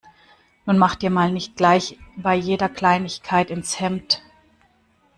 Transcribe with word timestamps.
Nun 0.65 0.79
mach 0.79 0.95
dir 0.95 1.11
mal 1.11 1.31
nicht 1.31 1.55
gleich 1.55 1.99
bei 2.17 2.33
jeder 2.35 2.69
Kleinigkeit 2.69 3.51
ins 3.51 3.79
Hemd. 3.79 4.23